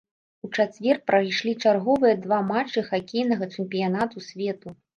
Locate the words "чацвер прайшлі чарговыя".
0.61-2.15